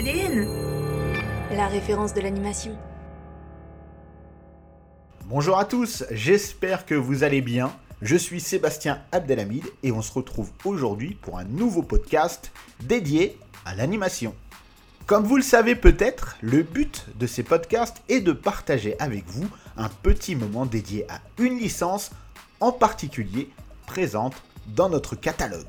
[0.00, 0.48] ADN.
[1.50, 2.74] La référence de l'animation.
[5.26, 7.70] Bonjour à tous, j'espère que vous allez bien.
[8.00, 12.50] Je suis Sébastien Abdelhamid et on se retrouve aujourd'hui pour un nouveau podcast
[12.82, 14.34] dédié à l'animation.
[15.04, 19.50] Comme vous le savez peut-être, le but de ces podcasts est de partager avec vous
[19.76, 22.10] un petit moment dédié à une licence
[22.60, 23.50] en particulier
[23.86, 25.66] présente dans notre catalogue.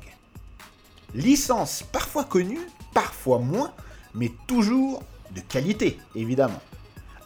[1.14, 2.60] Licence parfois connue,
[2.94, 3.74] parfois moins,
[4.14, 5.02] mais toujours
[5.34, 6.60] de qualité évidemment.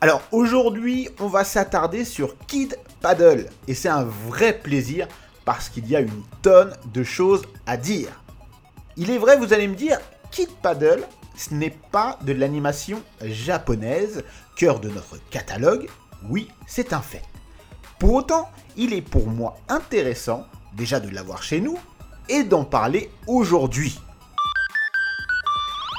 [0.00, 5.08] Alors aujourd'hui, on va s'attarder sur Kid Paddle et c'est un vrai plaisir
[5.44, 8.08] parce qu'il y a une tonne de choses à dire.
[8.96, 9.98] Il est vrai, vous allez me dire,
[10.30, 11.02] Kid Paddle,
[11.36, 14.22] ce n'est pas de l'animation japonaise,
[14.56, 15.88] cœur de notre catalogue.
[16.28, 17.22] Oui, c'est un fait.
[17.98, 21.78] Pour autant, il est pour moi intéressant déjà de l'avoir chez nous
[22.28, 23.98] et d'en parler aujourd'hui.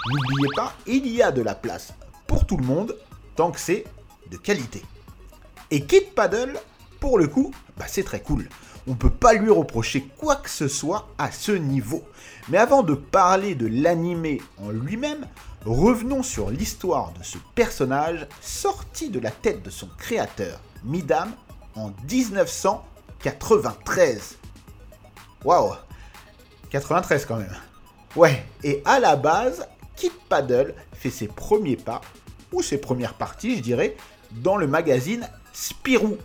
[0.09, 1.93] N'oubliez pas, il y a de la place
[2.27, 2.95] pour tout le monde
[3.35, 3.83] tant que c'est
[4.31, 4.81] de qualité.
[5.69, 6.57] Et Kid Paddle,
[7.01, 8.47] pour le coup, bah c'est très cool.
[8.87, 12.05] On ne peut pas lui reprocher quoi que ce soit à ce niveau.
[12.47, 15.27] Mais avant de parler de l'animé en lui-même,
[15.65, 21.33] revenons sur l'histoire de ce personnage sorti de la tête de son créateur, Midam,
[21.75, 24.37] en 1993.
[25.43, 25.73] Waouh
[26.69, 27.57] 93 quand même.
[28.15, 29.67] Ouais, et à la base,
[29.97, 32.01] Kid Paddle fait ses premiers pas,
[32.53, 33.97] ou ses premières parties, je dirais,
[34.31, 36.17] dans le magazine Spirou.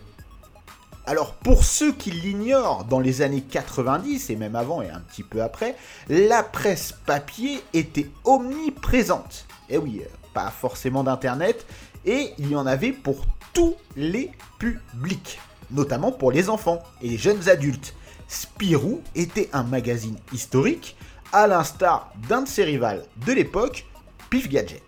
[1.05, 5.25] Alors pour ceux qui l'ignorent, dans les années 90 et même avant et un petit
[5.25, 5.75] peu après,
[6.09, 9.47] la presse papier était omniprésente.
[9.69, 11.67] Et eh oui, pas forcément d'internet,
[12.05, 17.19] et il y en avait pour tous les publics, notamment pour les enfants et les
[17.19, 17.95] jeunes adultes.
[18.29, 20.97] Spirou était un magazine historique,
[21.33, 23.86] à l'instar d'un de ses rivales de l'époque,
[24.30, 24.83] Pif Gadget.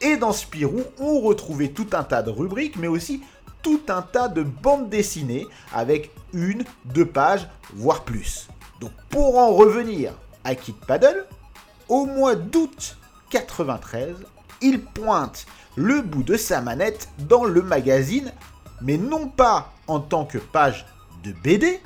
[0.00, 3.22] Et dans Spirou, on retrouvait tout un tas de rubriques, mais aussi
[3.62, 8.48] tout un tas de bandes dessinées avec une, deux pages, voire plus.
[8.80, 10.12] Donc pour en revenir
[10.44, 11.26] à Kid Paddle,
[11.88, 12.98] au mois d'août
[13.30, 14.16] 93,
[14.60, 15.46] il pointe
[15.76, 18.32] le bout de sa manette dans le magazine,
[18.82, 20.86] mais non pas en tant que page
[21.22, 21.80] de BD,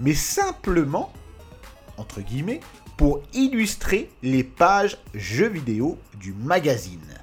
[0.00, 1.12] mais simplement,
[1.96, 2.60] entre guillemets,
[2.98, 7.14] pour illustrer les pages jeux vidéo du magazine.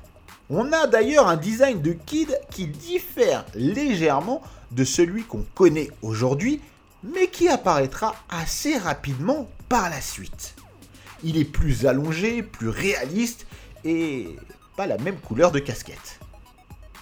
[0.50, 4.41] On a d'ailleurs un design de Kid qui diffère légèrement
[4.72, 6.62] de celui qu'on connaît aujourd'hui,
[7.03, 10.56] mais qui apparaîtra assez rapidement par la suite.
[11.24, 13.46] Il est plus allongé, plus réaliste
[13.84, 14.30] et
[14.78, 16.22] pas la même couleur de casquette.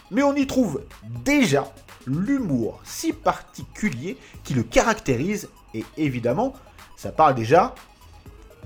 [0.10, 0.82] Mais on y trouve
[1.24, 1.72] déjà
[2.08, 6.54] l'humour si particulier qui le caractérise et évidemment,
[6.98, 7.76] ça parle déjà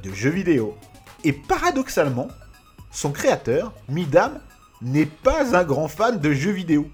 [0.03, 0.78] de jeux vidéo.
[1.24, 2.28] Et paradoxalement,
[2.91, 4.40] son créateur, Midam,
[4.81, 6.88] n'est pas un grand fan de jeux vidéo.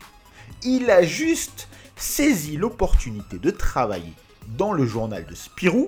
[0.63, 4.13] Il a juste saisi l'opportunité de travailler
[4.57, 5.87] dans le journal de Spirou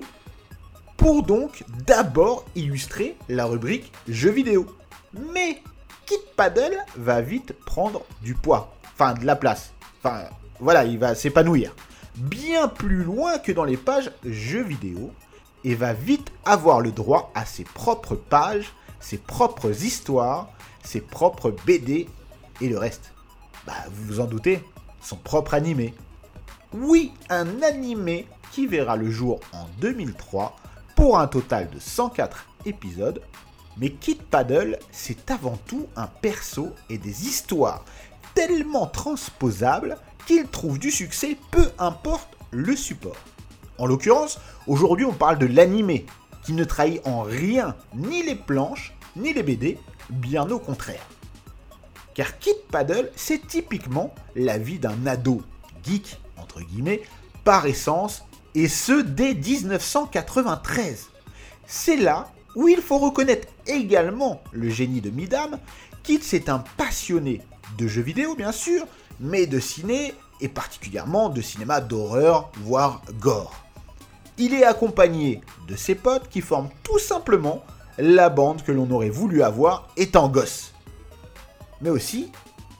[0.96, 4.66] pour donc d'abord illustrer la rubrique jeux vidéo.
[5.32, 5.62] Mais
[6.04, 9.72] Kit Paddle va vite prendre du poids, enfin de la place.
[9.98, 10.24] Enfin
[10.60, 11.74] voilà, il va s'épanouir
[12.16, 15.12] bien plus loin que dans les pages jeux vidéo
[15.66, 20.48] et va vite avoir le droit à ses propres pages, ses propres histoires,
[20.84, 22.08] ses propres BD
[22.60, 23.12] et le reste.
[23.66, 24.62] Bah, vous vous en doutez,
[25.02, 25.92] son propre animé.
[26.72, 30.54] Oui, un animé qui verra le jour en 2003
[30.94, 33.20] pour un total de 104 épisodes.
[33.76, 37.84] Mais Kid Paddle, c'est avant tout un perso et des histoires
[38.34, 43.16] tellement transposables qu'il trouve du succès peu importe le support.
[43.78, 46.06] En l'occurrence, aujourd'hui on parle de l'animé,
[46.44, 49.78] qui ne trahit en rien ni les planches, ni les BD,
[50.10, 51.06] bien au contraire.
[52.14, 55.42] Car Kid Paddle, c'est typiquement la vie d'un ado
[55.84, 57.02] geek, entre guillemets,
[57.44, 61.08] par essence, et ce dès 1993.
[61.66, 65.58] C'est là où il faut reconnaître également le génie de Midam.
[66.02, 67.42] Kid, c'est un passionné
[67.76, 68.86] de jeux vidéo, bien sûr,
[69.20, 73.65] mais de ciné, et particulièrement de cinéma d'horreur, voire gore.
[74.38, 77.64] Il est accompagné de ses potes qui forment tout simplement
[77.98, 80.72] la bande que l'on aurait voulu avoir étant gosse.
[81.80, 82.30] Mais aussi,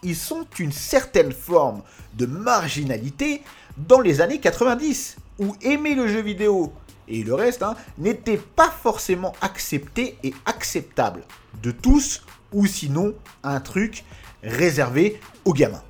[0.03, 1.82] ils sont une certaine forme
[2.14, 3.43] de marginalité
[3.76, 6.73] dans les années 90, où aimer le jeu vidéo
[7.08, 11.23] et le reste hein, n'était pas forcément accepté et acceptable
[11.62, 12.23] de tous,
[12.53, 14.05] ou sinon un truc
[14.43, 15.82] réservé aux gamins.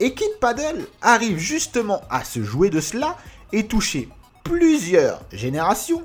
[0.00, 3.16] Et Kid Paddle arrive justement à se jouer de cela
[3.52, 4.08] et toucher
[4.48, 6.04] plusieurs générations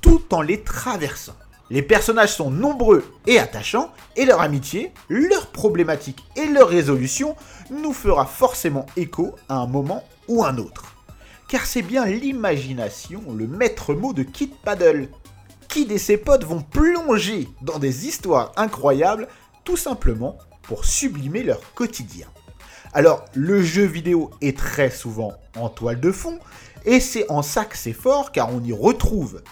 [0.00, 1.36] tout en les traversant.
[1.70, 7.36] Les personnages sont nombreux et attachants, et leur amitié, leurs problématiques et leur résolution
[7.70, 10.96] nous fera forcément écho à un moment ou un autre.
[11.48, 15.08] Car c'est bien l'imagination le maître mot de Kid Paddle.
[15.68, 19.28] Kid et ses potes vont plonger dans des histoires incroyables,
[19.64, 22.26] tout simplement pour sublimer leur quotidien.
[22.92, 26.38] Alors, le jeu vidéo est très souvent en toile de fond,
[26.84, 29.42] et c'est en ça que c'est fort, car on y retrouve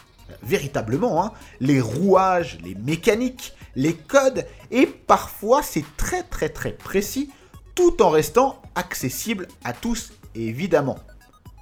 [0.42, 7.30] véritablement hein, les rouages, les mécaniques, les codes, et parfois c'est très très très précis,
[7.74, 10.98] tout en restant accessible à tous, évidemment.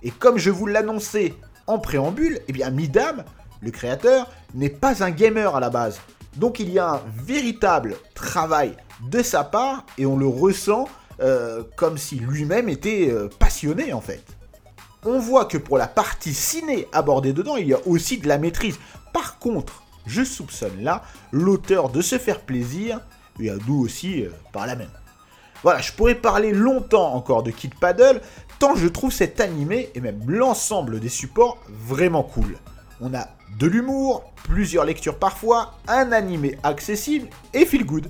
[0.03, 1.35] Et comme je vous l'annonçais
[1.67, 3.25] en préambule, eh bien Midam,
[3.61, 6.01] le créateur, n'est pas un gamer à la base.
[6.37, 8.77] Donc il y a un véritable travail
[9.11, 10.89] de sa part et on le ressent
[11.23, 14.25] euh, comme si lui-même était euh, passionné en fait
[15.05, 18.39] on voit que pour la partie ciné abordée dedans, il y a aussi de la
[18.39, 18.79] maîtrise.
[19.13, 21.03] Par contre, je soupçonne là
[21.33, 23.01] l'auteur de se faire plaisir,
[23.41, 24.91] et à nous aussi euh, par la même.
[25.63, 28.21] Voilà, je pourrais parler longtemps encore de Kid Paddle,
[28.59, 32.59] tant je trouve cet animé et même l'ensemble des supports vraiment cool.
[33.01, 33.29] On a
[33.59, 38.09] de l'humour, plusieurs lectures parfois, un animé accessible et feel good.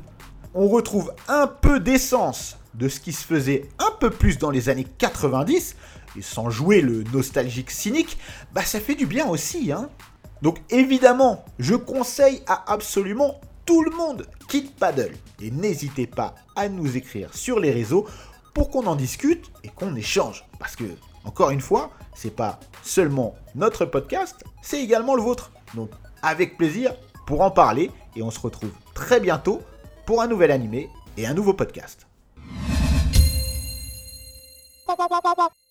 [0.55, 4.69] On retrouve un peu d'essence de ce qui se faisait un peu plus dans les
[4.69, 5.77] années 90,
[6.17, 8.19] et sans jouer le nostalgique cynique,
[8.53, 9.89] bah ça fait du bien aussi, hein.
[10.43, 15.15] Donc évidemment, je conseille à absolument tout le monde Kid Paddle.
[15.41, 18.07] Et n'hésitez pas à nous écrire sur les réseaux
[18.53, 20.45] pour qu'on en discute et qu'on échange.
[20.59, 20.85] Parce que,
[21.25, 25.53] encore une fois, c'est pas seulement notre podcast, c'est également le vôtre.
[25.75, 25.91] Donc
[26.23, 26.95] avec plaisir
[27.27, 29.63] pour en parler et on se retrouve très bientôt
[30.07, 32.07] pour un nouvel animé et un nouveau podcast.
[34.97, 35.62] ババババ。